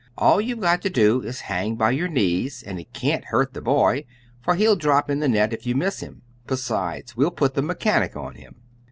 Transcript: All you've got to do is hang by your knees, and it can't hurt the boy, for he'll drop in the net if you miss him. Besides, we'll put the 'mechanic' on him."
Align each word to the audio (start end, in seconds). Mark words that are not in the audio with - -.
All 0.17 0.41
you've 0.41 0.61
got 0.61 0.81
to 0.81 0.89
do 0.89 1.21
is 1.21 1.41
hang 1.41 1.75
by 1.75 1.91
your 1.91 2.07
knees, 2.07 2.63
and 2.63 2.79
it 2.79 2.91
can't 2.91 3.25
hurt 3.25 3.53
the 3.53 3.61
boy, 3.61 4.05
for 4.41 4.55
he'll 4.55 4.75
drop 4.75 5.11
in 5.11 5.19
the 5.19 5.27
net 5.27 5.53
if 5.53 5.67
you 5.67 5.75
miss 5.75 5.99
him. 5.99 6.23
Besides, 6.47 7.15
we'll 7.15 7.29
put 7.29 7.53
the 7.53 7.61
'mechanic' 7.61 8.15
on 8.15 8.33
him." 8.33 8.55